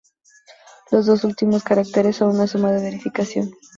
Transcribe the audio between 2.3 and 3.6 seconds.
una suma de verificación.